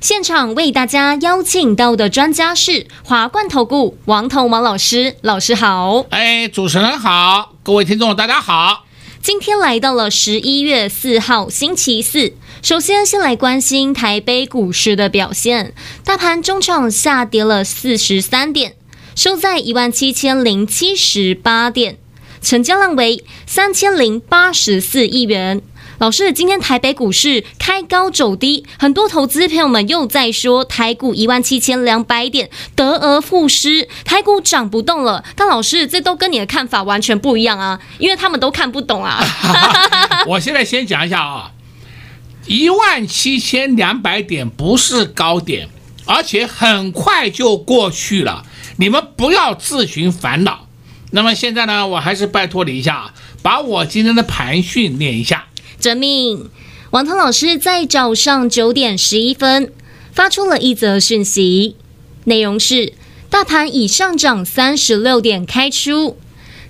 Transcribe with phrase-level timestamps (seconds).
[0.00, 6.04] 现场为大家邀请到的专家是华冠投顾王彤王老师，老师好。
[6.10, 8.84] 哎，主持人好，各位听众大家好。
[9.22, 15.72] 今天来到了十一月四号星期四，首先先来关心台北股市的表现，
[16.04, 18.74] 大盘中场下跌了四十三点，
[19.16, 21.96] 收在一万七千零七十八点，
[22.42, 25.62] 成交量为三千零八十四亿元。
[25.98, 35.24] 老师，今天台北股市开高走低，很多投资朋友们又在说台股一万七千两百点得而复失，台股涨不动了。
[35.34, 39.24] 但老师，这都跟你的看法完全不一样啊，因为他们都看不懂啊。
[40.28, 41.52] 我现在先讲一下啊，
[42.46, 45.70] 一万七千两百点不是高点，
[46.04, 48.44] 而且很快就过去了，
[48.76, 50.66] 你们不要自寻烦恼。
[51.12, 55.46] 那么现在呢，我还是拜托你一下，把我今天的盘讯念一下。
[55.86, 56.50] 生命，
[56.90, 59.72] 王涛老师在早上九点十一分
[60.10, 61.76] 发出了一则讯息，
[62.24, 62.94] 内容是：
[63.30, 66.16] 大盘已上涨三十六点开出，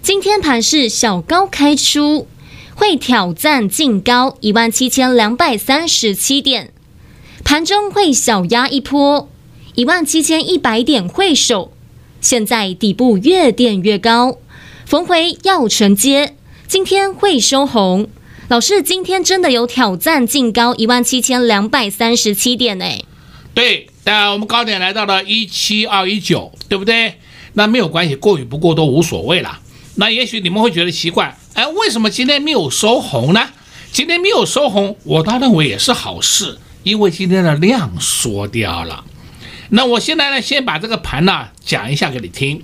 [0.02, 2.28] 今天盘是小高开出，
[2.74, 6.70] 会挑战净高一万七千两百三十七点，
[7.42, 9.30] 盘中会小压一波
[9.76, 11.72] 一万七千一百点会守，
[12.20, 14.36] 现在底部越垫越高，
[14.84, 16.36] 逢回要承接，
[16.68, 18.10] 今天会收红。
[18.48, 22.84] 老师，今天真的有挑战净高一万七千两百三十七点呢？
[23.52, 27.18] 对，但我们高点来到了一七二一九，对不对？
[27.54, 29.58] 那没有关系，过与不过都无所谓了。
[29.96, 33.48] 那也许你们会觉得奇怪，哎，为什么今天没有收红呢？
[33.90, 39.04] 今天没有收红，我倒认为也是好事，因为今天的量缩掉了。
[39.70, 42.62] 那我现在呢，先把这个盘呢讲一下给你听。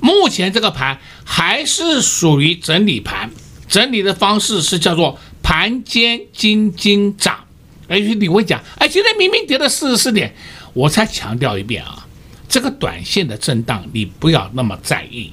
[0.00, 3.30] 目前这个盘还是属于整理盘。
[3.70, 7.38] 整理的方式是叫做盘间金金涨，
[7.86, 10.34] 哎，你会讲，哎，今天明明跌了四十四点，
[10.74, 12.04] 我再强调一遍啊，
[12.48, 15.30] 这个短线的震荡你不要那么在意，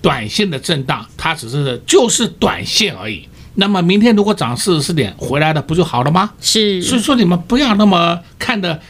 [0.00, 3.28] 短线的震荡它只是就是短线而已。
[3.56, 6.32] 那么明天如果涨四十四点回来了，不就好了吗？
[6.40, 8.80] 是，所以说你们不要那么看的，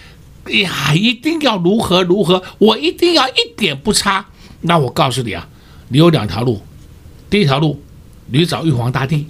[0.45, 4.27] 哎呀，一定要如何如何，我一定要一点不差。
[4.61, 5.49] 那我告诉你啊，
[5.89, 6.61] 你有两条路，
[7.31, 7.83] 第一条路。
[8.33, 9.27] 你去找玉皇大帝，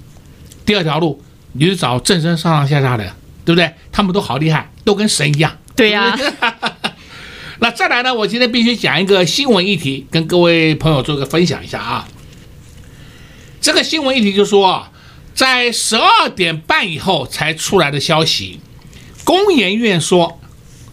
[0.65, 1.21] 第二条路
[1.55, 3.05] 你去找正身上上下下的，
[3.45, 3.75] 对不对？
[3.91, 5.59] 他们都好厉害，都跟神一样。
[5.75, 6.77] 对呀、啊。
[7.59, 8.15] 那再来呢？
[8.15, 12.09] 我今天必须讲一个新闻议题，跟各位朋友做个分享一下啊。
[13.61, 14.87] 这个新闻议题就说，
[15.35, 18.61] 在十二点半以后才出来的消息，
[19.25, 20.41] 工研院说，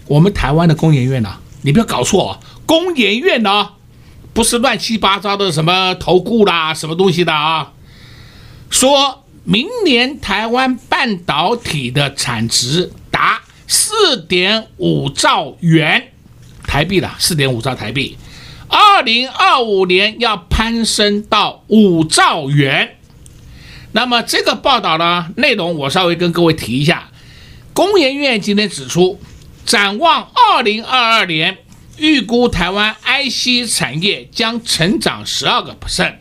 [0.07, 3.69] 我们台湾的工研院呢、啊，你不要搞错啊，工研院呢，
[4.33, 7.73] 不是乱七八糟的什么投顾啦，什么东西的啊。
[8.69, 16.11] 说明年台湾半导体的产值达四点五兆元
[16.63, 18.17] 台币了，四点五兆台币，
[18.67, 22.97] 二零二五年要攀升到五兆元。
[23.91, 27.09] 那么这个报道呢，内容我稍微跟各位提一下。
[27.73, 29.19] 工研院今天指出，
[29.65, 31.57] 展望二零二二年，
[31.97, 36.15] 预估台湾 IC 产业将成长十二个 percent。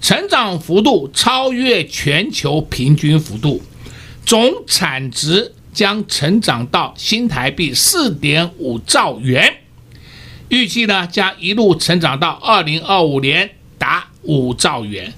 [0.00, 3.62] 成长幅度超越全球平均幅度，
[4.24, 9.58] 总产值将成长到新台币四点五兆元，
[10.48, 15.12] 预计呢将一路成长到二零二五年达五兆元。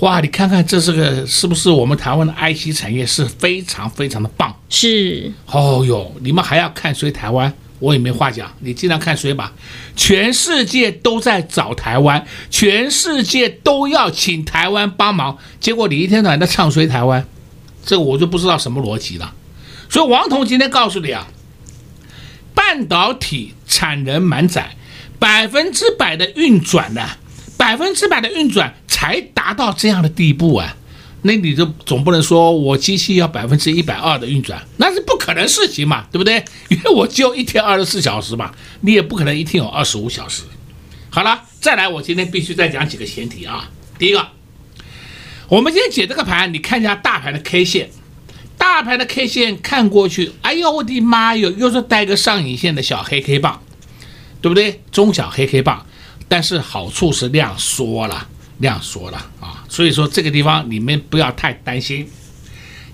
[0.00, 4.52] 哇，你看看这是个是不是我们台湾的 IC 产业是非常非常的棒？
[4.68, 5.30] 是。
[5.46, 7.52] 哦哟，你们还要看谁台湾？
[7.82, 9.52] 我也没话讲，你经常看谁吧。
[9.96, 17.26] 全世界都在找台湾，全世界都要请台湾帮忙，结果你一天到晚在唱衰台湾，
[17.84, 19.34] 这个我就不知道什么逻辑了。
[19.90, 21.26] 所以王彤今天告诉你啊，
[22.54, 24.76] 半导体产能满载，
[25.18, 27.02] 百分之百的运转呢，
[27.56, 30.76] 百分之百的运转才达到这样的地步啊。
[31.22, 36.44] 那你就总不能说我机器要百分之一百二的运转，那是不可能事情嘛，对不对？
[36.68, 40.42] 因为我只有一天二十四小时嘛，你也不可能一天有二十五小时。
[41.10, 43.70] 好了，再来，我今天必须再讲几个前提啊。
[43.98, 44.26] 第一个，
[45.48, 47.90] 我们今天解这个盘，你看一下大盘的 K 线，
[48.58, 53.62] 大盘的 K 线看过去，哎呦我的妈哟，又是带个上影线的小黑 K 棒，
[54.40, 54.82] 对不对？
[54.90, 55.86] 中小黑 K 棒，
[56.28, 58.26] 但是好处是量缩了，
[58.58, 62.06] 量缩了啊，所以说这个地方你们不要太担心。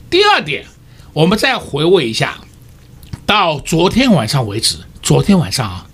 [0.08, 0.64] 第二点，
[1.12, 2.38] 我们再回味一下，
[3.26, 5.86] 到昨天晚上为止，昨天晚上啊，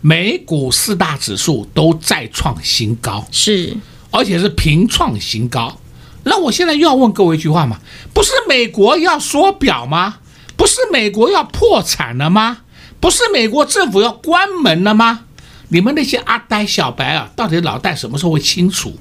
[0.00, 3.76] 美股四大指数都再创新高，是，
[4.10, 5.78] 而且是平创新高。
[6.24, 7.78] 那我现在又要问各位一句话嘛？
[8.12, 10.16] 不是美国要缩表吗？
[10.56, 12.62] 不是美国要破产了吗？
[12.98, 15.20] 不是美国政府要关门了吗？
[15.68, 18.98] 你们那些阿呆小白啊，到底脑袋什么时候会清楚？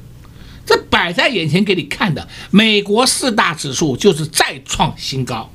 [0.65, 5.51] 这摆在眼前给你看的，美国四大指数就是再创新高。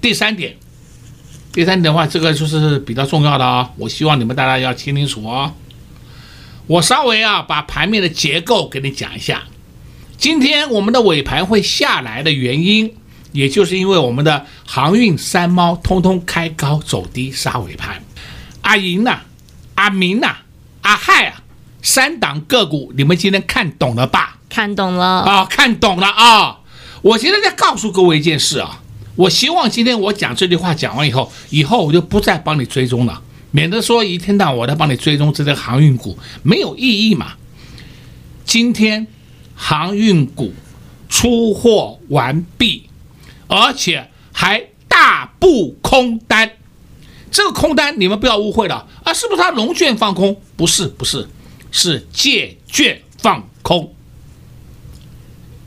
[0.00, 0.56] 第三点，
[1.52, 5.52] 第三点的话，这个就是比较重要的啊、我希望你们大家要听清楚哦。
[6.66, 9.42] 我稍微啊把盘面的结构给你讲一下。
[10.16, 12.94] 今天我们的尾盘会下来的原因，
[13.32, 18.02] 也就是因为我们的航运三猫通通开高走低杀尾盘。
[18.62, 19.20] 阿银呐，
[19.74, 20.36] 阿明呐，
[20.82, 21.42] 阿亥啊，
[21.82, 24.38] 三档个股，你们今天看懂了吧？
[24.48, 26.60] 看懂了啊，看懂了啊！
[27.02, 28.80] 我现在在告诉各位一件事啊，
[29.16, 37.32] 我希望今天我讲这句话讲完以后，以后我就不再帮你追踪了，免得说一天到晚我在帮你追踪这个航运股没有意义嘛。
[38.44, 39.06] 今天。
[39.62, 40.54] 航运股
[41.10, 42.88] 出货完毕，
[43.46, 46.50] 而且还大布空单。
[47.30, 49.12] 这个空单你们不要误会了啊！
[49.12, 50.40] 是不是他龙卷放空？
[50.56, 51.28] 不是，不是，
[51.70, 53.94] 是借券放空。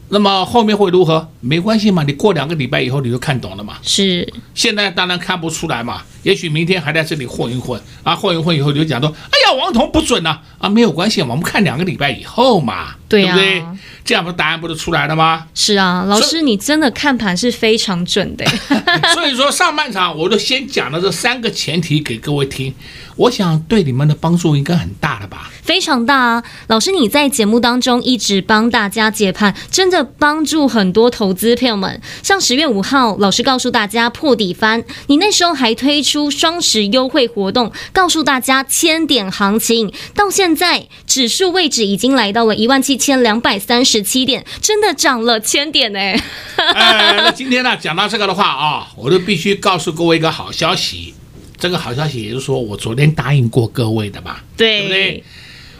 [0.09, 1.29] 那么后面会如何？
[1.39, 3.77] 没关系嘛，你过两个礼拜以后你就看懂了嘛。
[3.81, 6.03] 是，现在当然看不出来嘛。
[6.23, 13.79] 也许明天还在这里混一混啊，混一混以后就讲说，哎呀，王彤不准呐啊，啊，没有关系嘛，我们看两个礼拜以后嘛，对、啊，对不对？
[14.03, 15.45] 这样不答案不就出来了吗？
[15.53, 18.45] 是啊，老师你真的看盘是非常准的。
[19.13, 22.73] 所以说上半场我就先讲了这三个前提给各位听，
[23.15, 25.49] 我想对你们的帮助应该很大了吧？
[25.61, 32.01] 非常大啊，老师你在节目当中一直帮大家解盘，真的帮助很多投资朋友们。
[32.21, 36.12] 像十月五号，老师告诉大家破底翻，你那时候还推出。
[36.13, 45.99] 出双十优惠活动，告诉大家千点行情，到现在指数位置已经来到了一万七千两百三十七点，真的涨了千点呢。
[46.55, 51.15] 哎，那今天呢，讲到这个的话啊，我就必须告诉各位一个好消息。
[51.57, 55.23] 这个好消息也就是说我昨天答应过各位的嘛，对，对不对？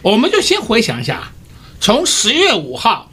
[0.02, 1.32] 我们就先回想一下，
[1.80, 3.12] 从十月五号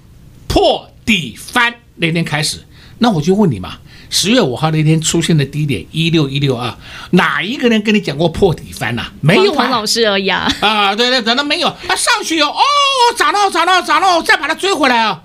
[0.48, 2.64] 破底翻那天开始，
[2.96, 3.76] 那我就问你嘛。
[4.10, 6.76] 十月五号那天出现的低点一六一六二，
[7.12, 9.12] 哪一个人跟你讲过破底翻呐、啊？
[9.22, 10.52] 没有啊，老师而已啊。
[10.60, 12.60] 啊，对对，等到没有，啊上去哦，哦
[13.16, 15.22] 涨了涨了涨了，再把它追回来啊！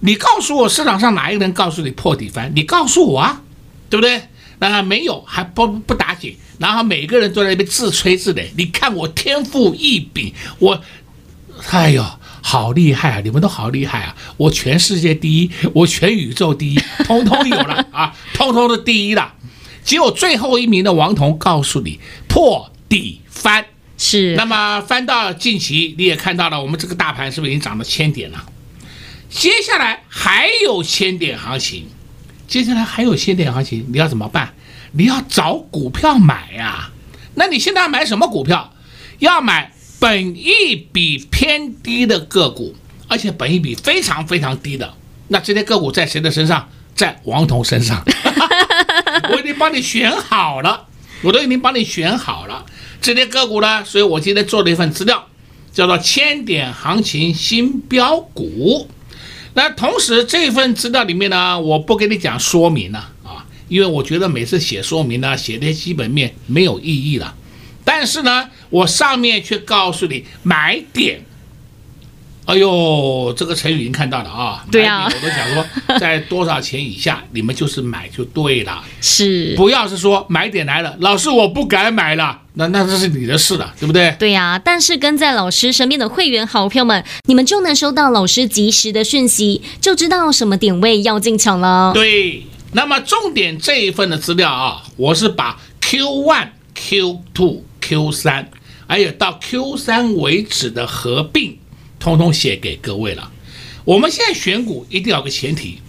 [0.00, 2.50] 你告诉我市场上哪一个人告诉你破底翻？
[2.56, 3.42] 你告诉我啊，
[3.90, 4.22] 对不对？
[4.58, 8.46] 那没有还不不打紧，然后每个人都在那边自吹自擂。
[8.56, 10.80] 你看我天赋异禀，我，
[11.70, 12.02] 哎呦。
[12.44, 13.20] 好厉害啊！
[13.24, 14.16] 你们都好厉害啊！
[14.36, 19.32] 我全世界第一， 我全宇宙第一， 通通有了啊， 通通的第一了。
[19.84, 21.98] 只有最后一名的王彤告诉你
[22.28, 23.64] 破底翻
[23.96, 24.34] 是。
[24.36, 28.44] 那么翻到近期你也看到了，我们这个大盘是不是已经涨了千点了？
[29.30, 31.86] 接下来还有千点行情，
[32.46, 34.52] 接下来还有千点行情，你要怎么办？
[34.92, 36.90] 你要找股票买呀、啊。
[37.34, 38.74] 那你现在要买什么股票？
[39.20, 39.72] 要买。
[40.02, 42.74] 本益比偏低的个股，
[43.06, 44.92] 而且本益比非常非常低的，
[45.28, 46.68] 那这些个股在谁的身上？
[46.96, 48.02] 在王彤身上，
[49.30, 50.88] 我已经帮你选好了，
[51.22, 52.66] 我都已经帮你选好了
[53.00, 53.84] 这些个股呢。
[53.84, 55.24] 所以我今天做了一份资料，
[55.72, 58.88] 叫做“千点行情新标股”。
[59.54, 67.36] 那同时这份资料里面呢，我不给你讲说明了啊，因为我觉得每次写说明呢，写这些基本面没有意义了。
[67.84, 71.24] 但是呢，我上面却告诉你买点。
[72.44, 74.64] 哎呦，这个成语已经看到了啊！
[74.70, 75.64] 对啊，我都想说，
[75.96, 78.82] 在多少钱以下，你们就是买就对了。
[79.00, 84.16] 是，不要是说买点来了，老师我不敢买了，那那这是你的事了，对不对？
[84.18, 91.92] 对呀，但是跟在老师身边的会员好朋友们，你们就能收到老师及时的讯息，就知道什么点位要进场了。
[91.94, 97.62] 对，那么重点这一份的资料啊，我是把 Q one、Q two。
[97.82, 98.48] Q 三，
[98.86, 101.58] 还有到 Q 三为止的合并，
[101.98, 103.30] 通通写给各位了。
[103.84, 105.80] 我们现在选股一定要有个前提，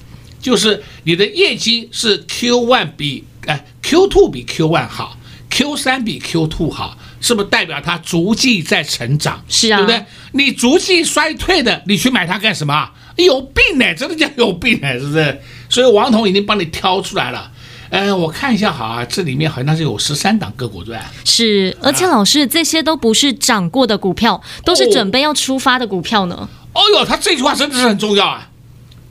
[0.41, 5.17] 就是你的业绩是 Q one 比哎 Q two 比 Q one 好
[5.49, 9.45] ，Q 三比 Q two 好，是不是代表它逐季在成长？
[9.47, 10.03] 是啊，对不对？
[10.31, 12.89] 你逐季衰退的，你去买它干什么？
[13.17, 15.39] 有病呢，真的叫有病呢，是不是？
[15.69, 17.51] 所以王彤已经帮你挑出来了。
[17.93, 21.11] 哎，我看一下，好啊，这里面好像是有十三档个股，对吧？
[21.23, 26.49] 是，而且老师，这些都不是涨过的股票，都是准备要出发的股票呢。
[26.73, 28.49] 哦哟，他这句话真的是很重要啊！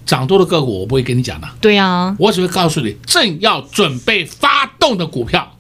[0.05, 5.57] 涨多的个股我不会跟你讲的，对啊，我只会告诉你正要准备发动的股票。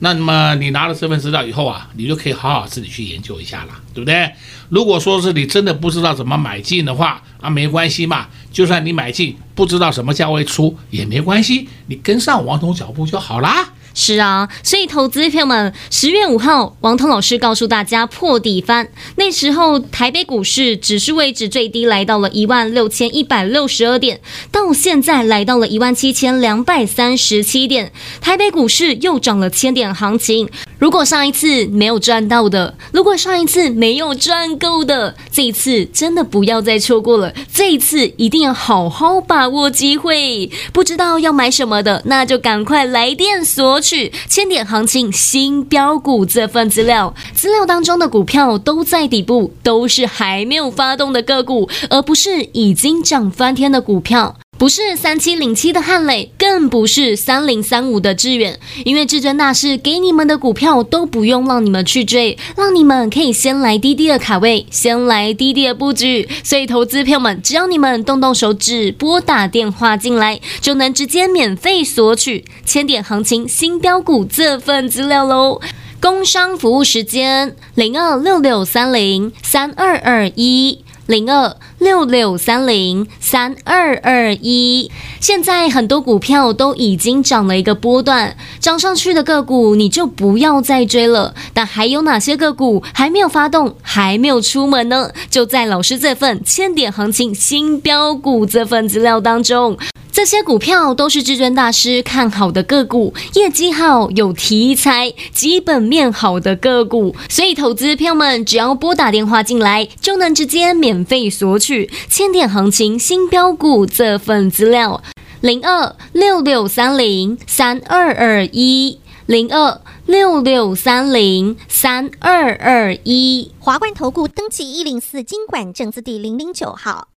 [0.00, 4.30] 那么你拿了这份资料以后啊，你就可以好好自己去研究一下了，对不对？
[4.68, 13.72] 如果说是你真的不知道怎么买进的话啊，没关系嘛，就算你买进不知道什么价位出也没关系，你跟上王总脚步就好啦。
[13.94, 18.88] 是啊，所以投资朋友们，十月五号，王彤老师告诉大家破底翻。
[19.14, 24.20] 那时候台北股市指数位置最低来到了一万六千一百六十二点，
[24.50, 30.48] 到现在来到了一万七千两百三十七点，台北股市又涨了千点行情。
[30.80, 40.50] 如果上一次没有赚到的，如果上一次没有赚够的，这一次真的不要再错过了，这一次一定要好好把握机会。
[40.72, 43.80] 不知道要买什么的，那就赶快来电索。
[43.84, 54.36] 去千点行情新标股这份资料，资料当中的股票都在底部，都是还没有发动的个股，而不是已经涨翻天的股票。
[54.56, 66.28] 不是三七零七的汉磊，更不是三零三五的智远，因为至尊大师给你们的股票都不用让你们去追，让你们可以先来滴滴的卡位，先来滴滴的布局。
[66.44, 75.60] 所以投资朋友们，只要你们动动手指，拨打电话进来，就能直接免费索取千点行情新标股这份资料喽。
[76.00, 80.83] 工商服务时间零二六六三零三二二一。
[81.06, 91.34] 零二六六三零三二二一，现在很多股票都已经涨了一个波段，涨上去的个股你就不要再追了。
[91.52, 95.10] 但还有哪些个股还没有发动，还没有出门呢？
[95.28, 99.76] 就在老师这份千点行情新标股这份资料当中。
[100.14, 115.02] 这些股票都是至尊大师看好的个股，业绩好、有题材、基本面好的个股，所以投资票们只要拨打电话进来，就能直接免费索取千点行情新标股这份资料。
[115.40, 127.08] 零二六六三零三二二一，零二六六三零三二二一，华冠投顾登记一零四金管证字第零零九号。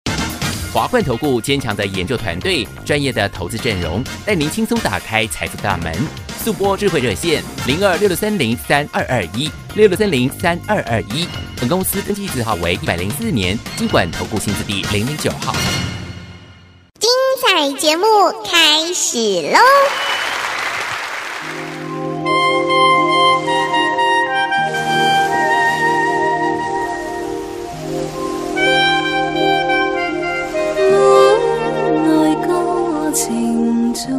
[0.72, 5.94] 华冠投顾坚强的研究团队，专业的投资阵容，带您轻松打开财富大门。
[6.44, 11.26] 速播智慧热线零二六六三零三二二一六六三零三二二一。
[11.58, 15.54] 本公司登记字号为一百零四年经管投顾新字第零零九号。
[17.00, 17.10] 精
[17.42, 18.04] 彩节目
[18.44, 19.18] 开始
[19.50, 19.58] 喽！
[33.96, 34.18] 却未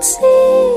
[0.00, 0.69] 知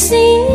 [0.00, 0.49] see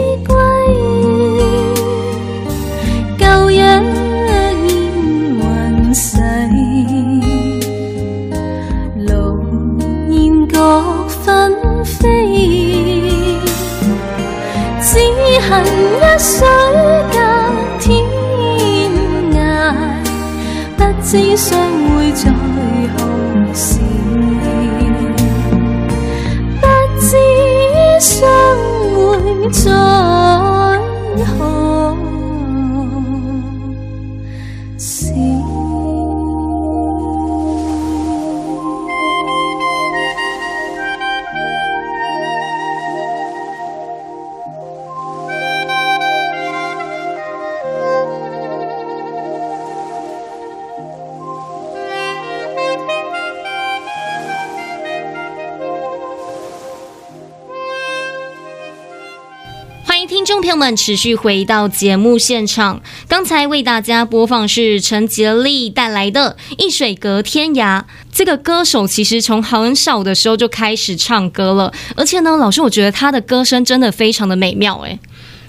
[60.25, 62.81] 听众朋友们，持续回到节目现场。
[63.07, 67.79] 刚才为大家播放是陈洁丽带来的《一水隔天涯》。
[68.11, 74.79] 这个歌手其实从很小的时候就开始唱歌了，而且呢，老师，我觉得他的歌声真的非常的美妙。
[74.79, 74.97] 哎，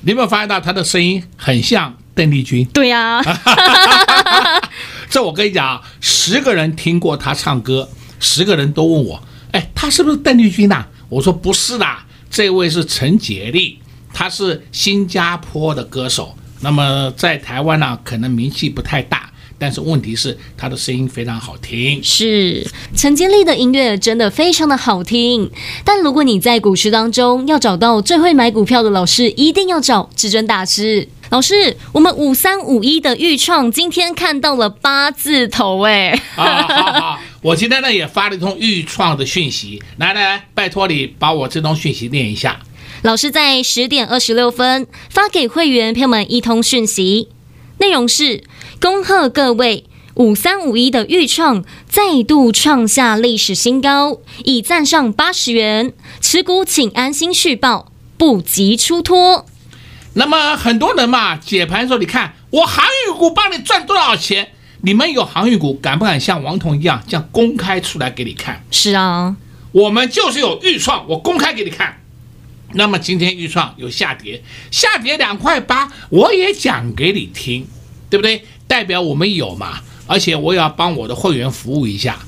[0.03, 2.67] 你有没有发现到他的声音很像邓丽君？
[2.67, 3.41] 对呀、啊。
[5.09, 7.89] 这我跟你讲，十个人听过他唱歌，
[8.21, 11.87] 十个人都问我：“哎，他是不是邓丽君呐、？”我说：“不是的，
[12.29, 13.79] 这位是陈洁丽。”
[14.19, 22.03] 他是新加坡的歌手，那么在台湾呢，可能名气不太大，但是问题是他的声音非常好听。
[22.03, 25.51] 是陈洁丽的音乐真的非常的好听，
[25.85, 31.07] 但如果你在股市当中要找到最会买股票的老师，一定要找至尊大师。
[31.29, 42.59] 老师，我们五三五一的预创今天看到了八字头，哎，啊，好好，我今天呢也发了一通预创的讯息，来来来，拜托你把我这通讯息念一下。
[43.07, 47.29] 老师在十点二十六分发给会员朋友们一通讯息，
[47.79, 48.43] 内容是：
[48.81, 49.85] 恭贺各位
[50.15, 59.47] 五三五一的预创再度创下历史新高，已站上八十元，持股请安心续报，不急出脱。
[60.15, 64.49] 那么很多人嘛解盘说，你看我航运股帮你赚多少钱？
[64.83, 68.65] 你们有航运股，敢不敢像王彤一样这样公开出来给你看？
[68.73, 69.37] 是啊，
[69.71, 72.03] 我们就是有预创，我公开给你看。
[72.77, 77.67] 那么今天预创有下跌，下跌两块八，我也讲给你听，
[78.09, 78.45] 对不对？
[78.69, 82.19] 代表我们有嘛，而且我也要帮我的会员服务一下。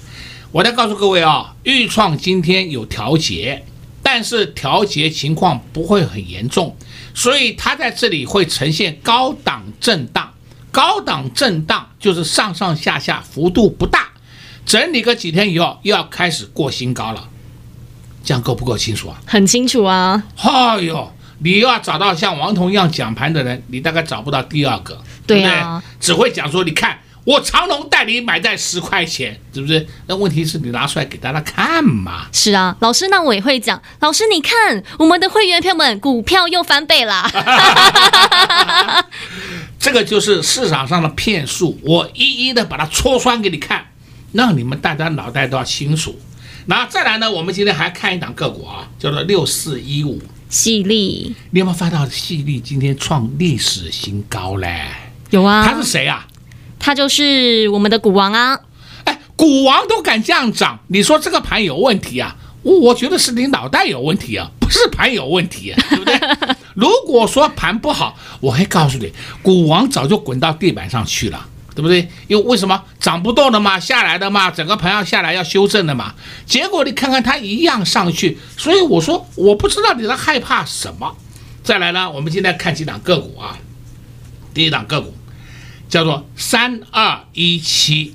[0.51, 3.65] 我再告诉各位啊、哦，钰创今天有调节，
[4.03, 6.77] 但是调节情况不会很严重，
[7.15, 10.33] 所以它在这里会呈现高档震荡。
[10.71, 14.09] 高档震荡就是上上下下幅度不大，
[14.65, 17.29] 整理个几天以后又要开始过新高了。
[18.29, 19.19] 这样够不够清楚啊？
[19.25, 20.23] 很清楚啊！
[20.37, 26.07] 哎呦，你要找到像王彤一样讲盘的人，你大概找不到第二个，对啊，对不对？
[26.07, 29.89] 只会讲说，你看我长隆带你买在十块钱，是不是？
[30.09, 32.27] 那问题是你拿出来给大家看嘛？
[32.31, 33.81] 是啊，老师，那我也会讲。
[34.01, 37.27] 老师，你看我们的会员朋友们，股票又翻倍了。
[39.81, 43.87] 这个就是市场上的骗术，我一一的把它戳穿给你看，
[44.33, 46.21] 让你们大家脑袋都要清楚。
[46.71, 47.31] 那再来呢？
[47.33, 51.35] 我们今天还看一档个股啊，叫做六四一五，细粒。
[51.51, 54.83] 你有没有发到细粒今天创历史新高嘞？
[55.31, 55.65] 有啊。
[55.67, 56.27] 他是谁啊？
[56.79, 58.61] 他就是我们的股王啊！
[59.05, 62.37] 哎，股王都敢这样涨，你说这个盘有问题啊？
[62.61, 66.21] 我我觉得是你脑袋有问题啊，不是盘有问题啊， 对不对？
[66.75, 71.49] 如果说盘不好，我会告诉你，股王早就滚到地板上去了。
[71.79, 72.09] 对不对？
[72.27, 76.13] 因为为什么涨不动的嘛，下来的嘛，整个盘要下来要修正的嘛。
[76.45, 81.17] 结果你看看它一样上去，所以我说我不知道你在害怕什么。
[81.63, 83.57] 再来呢，我们今天看几档个股啊。
[84.53, 85.15] 第一档个股
[85.89, 88.13] 叫做三二一七，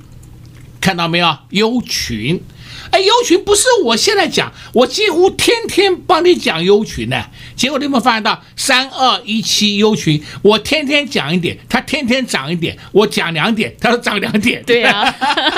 [0.81, 1.37] 看到没有？
[1.51, 2.43] 优群。
[2.91, 7.27] 哎，优群不是我现在讲，我几乎天天帮你讲优群呢。
[7.55, 14.63] 结果你有没有发现到三二一七优群，我天天讲一点，它天天涨一点，我讲两点，它都涨两点。
[14.65, 15.13] 对啊，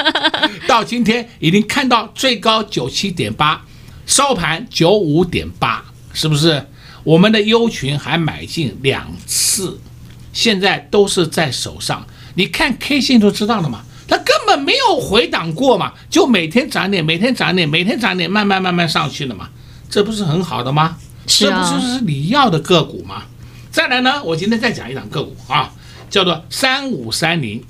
[0.68, 3.64] 到今天已经看到最高九七点八，
[4.06, 6.66] 收盘九五点八，是不是？
[7.04, 9.80] 我们的优群还买进两次，
[10.34, 13.84] 现在都是在手上，你看 K 线就知道了嘛。
[14.08, 19.50] 它根本没有回档过嘛，就每天涨点，每天涨点，每天涨点，慢慢慢慢上去了嘛，
[19.90, 20.98] 这不是很好的吗？
[21.26, 23.24] 这不就是你要的个股吗？
[23.72, 25.72] 再来呢，我今天再讲一档个股啊，
[26.10, 27.64] 叫做三五三零，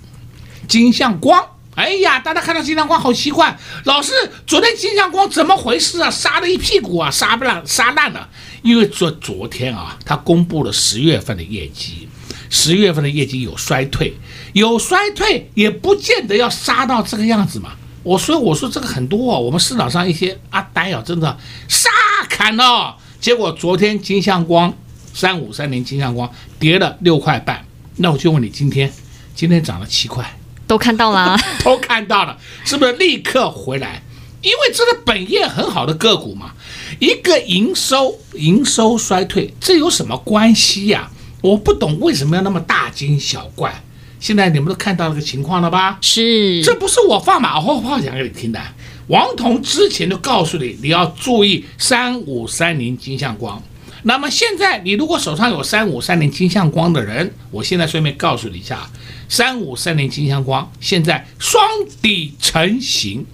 [0.68, 1.44] 金像光。
[1.76, 4.13] 哎呀，大家看到金像光好奇怪，老师，
[4.48, 6.10] 昨天金像光怎么回事啊？
[6.10, 8.30] 杀了一屁股啊，杀不烂，杀烂了，
[8.62, 12.08] 因为昨昨天啊，他公布了十月份的业绩。
[12.50, 14.13] 十月份的业绩有衰退，
[14.54, 17.72] 有衰退也不见得要杀到这个样子嘛。
[18.04, 21.38] 我所以我说这个很多哦，我们市场上一些阿呆啊，真的
[21.68, 21.89] 杀
[22.30, 22.96] 砍了。
[23.26, 24.72] 结果昨天金像光
[25.12, 28.94] 三五三零金像光跌了六块半，那我就问你，今天
[29.34, 34.04] 今天涨了七块，都看到了啊， 都看到了，是不是立刻回来？
[34.44, 36.52] 因为这是本业很好的个股嘛，
[37.00, 41.10] 一个营收营收衰退，这有什么关系呀？
[41.42, 43.74] 我不懂为什么要那么大惊小怪。
[44.20, 45.98] 现在你们都看到那个情况了吧？
[46.00, 48.62] 是，这不是我放马后炮讲给你听的。
[49.08, 53.62] 王彤之前就告诉你，你要注意三五三零金相光。
[54.04, 58.89] 那么现在你如果手上有三五三零金相光的人，我现在顺便告诉你一下，
[59.28, 61.63] 三五三零金相光现在双
[62.02, 63.26] 底成型。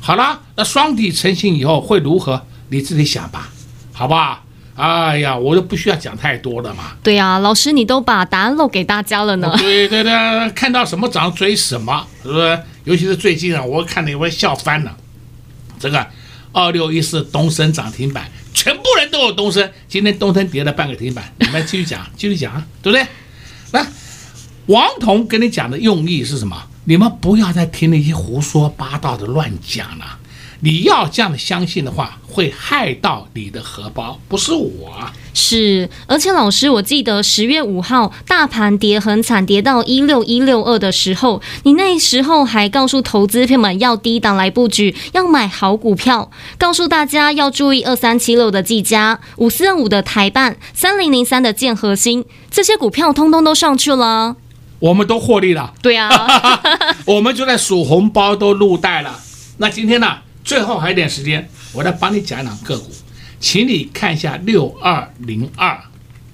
[0.00, 2.44] 好了，那双底成型以后会如何？
[2.70, 3.52] 你自己想吧，
[3.92, 4.44] 好不好？
[4.78, 6.92] 哎呀，我都不需要讲太多了嘛。
[7.02, 9.52] 对呀，老师，你都把答案漏给大家了呢。
[9.58, 12.60] 对对对，看到什么涨追什么，是不是？
[12.84, 14.96] 尤其是最近啊，我看了我笑翻了。
[15.80, 16.06] 这个
[16.52, 19.68] 二六一四东升涨停板，全部人都有东升。
[19.88, 23.06] 今天东升跌了半个停板，你们继续讲， 继续讲，对不对？
[23.72, 23.84] 来
[24.66, 26.56] 王彤跟你讲的用意是什么？
[26.84, 30.18] 你们不要再听那些胡说八道的乱讲了。
[30.60, 34.90] 你要这样的相信的话，会害到你的荷包，不是我。
[35.32, 54.34] 是，而且老师，我记得十月五号大盘跌很惨，跌到一六一六二的时候，你那时候还告诉投资朋友们要低档来布局，要买好股票，告诉大家要注意二三七六的技嘉、五四二五的台办、三零零三的建核心，这些股票通通都上去了。
[54.80, 56.10] 我们都获利了，对啊，
[57.06, 59.20] 我们就在数红包都入袋了。
[59.58, 60.18] 那今天呢，
[60.48, 62.90] 最后还有点时间，我来帮你讲讲个股，
[63.38, 65.78] 请你看一下六二零二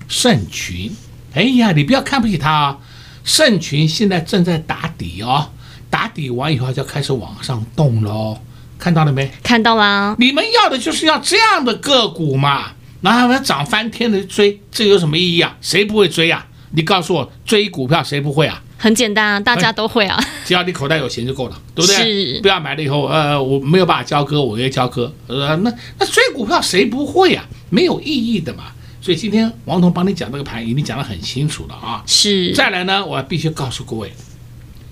[0.07, 0.95] 盛群。
[1.33, 2.79] 哎呀，你不要看不起它啊，
[3.25, 5.51] 盛群现在正在打底哦，
[5.91, 8.39] 打底完以后就开始往上动喽，
[8.79, 9.29] 看到了没？
[9.43, 10.15] 看到啦。
[10.21, 15.57] 你们要的就是要这样的个股嘛，然后要涨翻天的追，这有什么意义啊？
[15.61, 16.47] 谁不会追呀？
[16.71, 18.63] 你告诉我，追股票谁不会啊？
[18.77, 20.19] 很简单啊，大家都会啊。
[20.45, 21.97] 只要你口袋有钱就够了， 对不对？
[22.35, 22.41] 是。
[22.41, 25.13] 不要买了以后，呃，我没有办法交割，我也交割。
[25.27, 27.47] 呃，那那追股票谁不会啊？
[27.71, 28.65] 没有意义的嘛。
[29.01, 32.03] 所以今天王彤帮你讲这个盘，已经讲得很清楚了啊。
[32.07, 32.53] 是。
[32.55, 34.13] 再来呢，我必须告诉各位，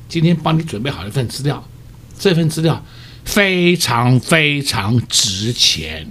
[0.08, 1.66] 今天帮你准备好一份资料，
[2.18, 2.84] 这份资料
[3.24, 6.06] 非常非常值钱。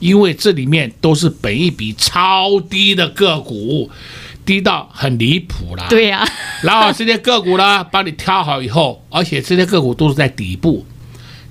[0.00, 3.88] 因为这里面都是本一笔超低的个股，
[4.44, 5.86] 低到很离谱了。
[5.88, 6.28] 对呀、啊，
[6.62, 10.84] 然后这些个股呢，帮你挑好以后，而且这些个股都是在底部，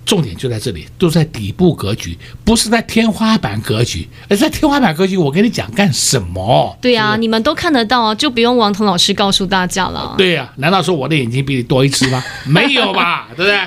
[0.05, 4.07] 重点就在这里，都是在底部格局，不是在天花板格局。
[4.29, 6.77] 而在天花板格局，我跟你讲干什么？
[6.81, 10.15] 对呀、你们都看得到啊，就不用王彤老师告诉大家了。
[10.17, 12.23] 对呀、啊，难道说我的眼睛比你多一只吗？
[12.45, 13.59] 没有吧，对不对？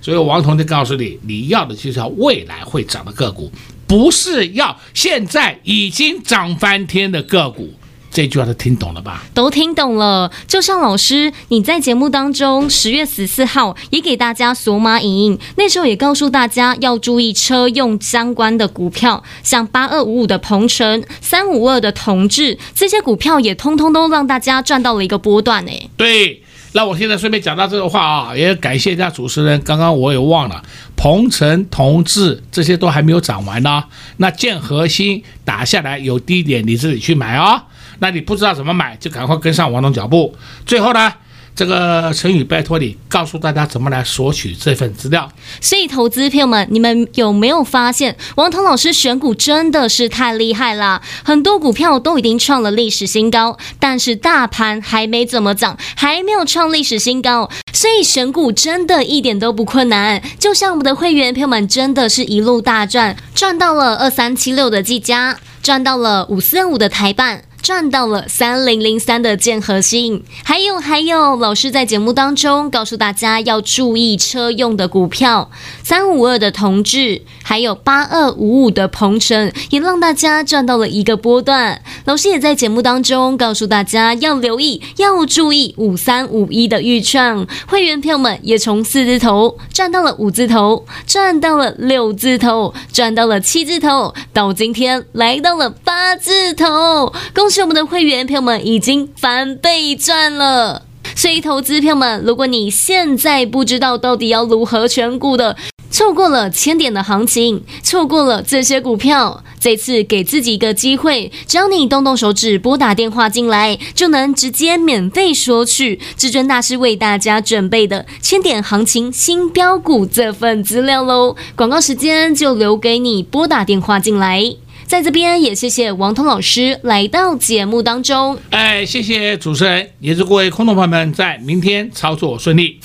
[0.00, 3.50] 所以王彤就告诉你，你要的就是要未来会涨的个股。
[3.86, 7.72] 不是要现在已经涨翻天的个股，
[8.14, 9.24] 这句话都听懂了吧？
[9.34, 10.30] 都听懂了。
[10.46, 25.72] 就像老师你在节目当中十月十四号也给大家索马影印，那时候也告诉大家要注意车用相关的股票，像八二五五的鹏程、三五二的同志，这些股票也通通都让大家赚到了一个波段呢。
[25.96, 26.40] 对。
[26.76, 29.60] 那我现在顺便讲到这个话啊，也感谢一下主持人。
[29.62, 30.60] 刚刚我也忘了，
[30.96, 33.84] 鹏程、同志这些都还没有涨完呢。
[34.16, 37.62] 那建核心打下来有低点，你自己去买哦。
[37.98, 40.34] 那你不知道怎么买，就赶快跟上王总脚步。
[40.66, 41.12] 最后呢，
[41.54, 45.30] 这个陈宇拜托你告诉大家怎么来索取这份资料。
[45.60, 51.00] 所以，投资朋友们，你们有没有发现王彤老师选股真的是太厉害了？
[51.22, 57.48] 很多股票都已经创了历史新高，但是大盘还没怎么涨，还没有创历史新高。
[57.72, 60.22] 所以选股真的一点都不困难。
[60.38, 67.42] 就像我们的会员朋友们，真的是一路大赚，赚到了二三七六的技嘉，赚到了五四五的台半。
[67.64, 75.50] 赚到了三零零三的建核心，还有还有，老师在节目当中告诉大家要注意车用的股票，
[75.82, 81.80] 三五二的同志，还有八二五五的鹏程，也让大家赚到了一个波段。
[82.04, 97.53] 老师也在节目当中告诉大家要留意，要注意五三五一的预创，会员票们也从四字头赚到了五字头，赚到了六字头，赚到了七字头，到今天来到了八字头，恭喜！
[97.54, 100.82] 是我们的会员朋友们已经翻倍赚了，
[101.14, 105.56] 所以投资朋友们，如果你现在不知道到底要如何选股的，
[105.88, 121.36] 错过了千点的行情，错过了这些股票，这次给自己一个机会，只要你动动手指拨打电话进来，就能直接免费索取至尊大师为大家准备的千点行情新标股这份资料喽。
[121.54, 124.56] 广告时间就留给你拨打电话进来。
[124.86, 128.38] 在这边也谢谢王通老师来到节目当中。
[128.50, 132.78] 哎，谢谢主持人，也祝各位空头朋友们在明天操作顺利。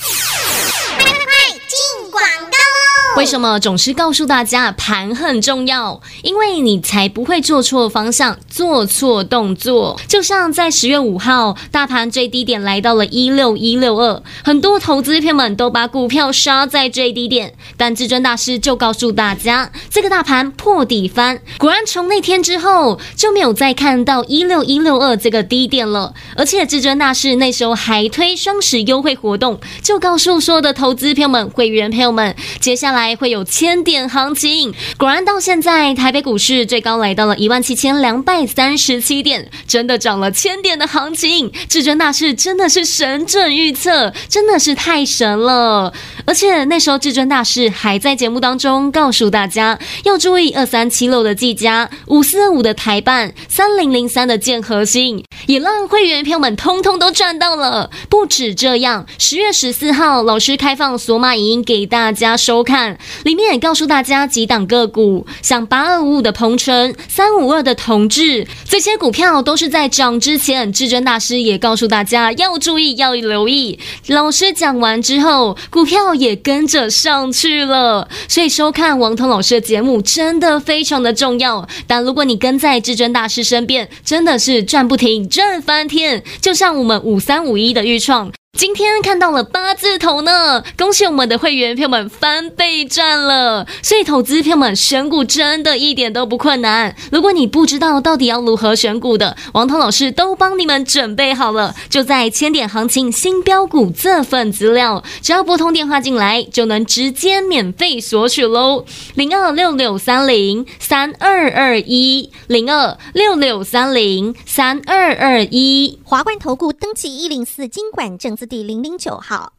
[3.16, 6.00] 为什么总是告诉大家盘很重要？
[6.22, 9.98] 因为你才不会做错方向，做错动作。
[10.06, 21.40] 就像在十月五号，大盘最低点来到了一六一六二，很多投资朋友们都把股票杀在最低点，但至尊大师就告诉大家，这个大盘破底翻。
[21.58, 26.14] 果然，从那天之后就没有再看到一六一六二这个低点了。
[26.36, 32.99] 而且，至尊大师那时候还推双十优惠活动，就告诉所有的投资朋友们、会员朋友们，接下来。
[33.00, 41.50] 还会有千点行情，果然到现在台北股市最高来到了一万七千两百三十七点，真的涨了千点的行情。
[41.66, 45.94] 至尊大师真的是神准预测，真的是太神了。
[46.26, 57.90] 而且那时候至尊大师还在节目当中告诉大家要注意二三七六的技嘉、五四二五的台办、三零零三的建和兴，也让会员朋友们通通都赚到了。
[58.10, 62.89] 不止这样，十月十四号老师开放索马影音给大家收看。
[63.24, 73.78] 里面也告诉大家几档个股，像八二五五的鹏程、三五二的同致，这些股票都是在涨之前，至尊大师也告诉大家要注意，要留意。
[74.08, 78.08] 老师讲完之后，股票也跟着上去了。
[78.28, 81.68] 所以收看王彤老师的节目真的非常的重要。
[81.86, 86.22] 但如果你跟在至尊大师身边，真的是赚不停，赚翻天。
[86.40, 88.30] 就像我们五三五一的预创。
[88.58, 93.66] 今天看到了八字头呢，恭喜我们的会员朋友们翻倍赚了。
[93.82, 96.94] 所以投资朋友们选股真的一点都不困难。
[97.10, 108.84] 如果你不知道到底要如何选股的，王涛老师都帮你们准备好了，就在千点行情新标股这份资料，只要拨通电话进来，就能直接免费索取喽。
[109.14, 119.52] 零二六六三零三二二一，零二六六三零三二二一，华冠投顾登记一零四金管证字第零零九号，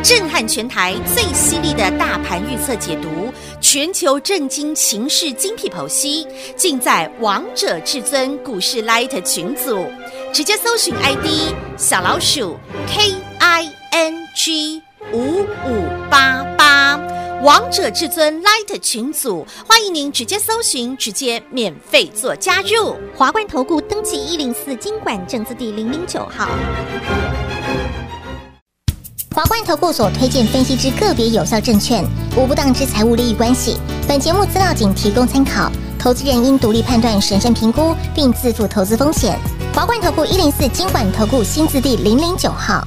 [0.00, 9.90] 震撼全台最犀利的大盘预测解读，全球震惊情势精辟剖析，尽在王者至尊股市 Light 群组，
[10.32, 14.80] 直接搜寻 ID 小老鼠 K I N G
[15.12, 16.96] 五五八八，
[17.42, 22.96] 王者至尊 Light 群组，欢迎您直接搜寻，直接免费做加入。
[23.16, 26.48] 华冠投顾登记一零四金管证字第零零九号。
[29.34, 32.04] 华冠投顾所推荐分析之个别有效证券，
[32.36, 33.76] 无不当之财务利益关系。
[34.06, 39.36] 本节目资料仅提供参考，投资人应独立判断、审慎评估，并自负投资风险。
[39.74, 42.86] 华冠投顾一零四金管投顾新字第零零九号。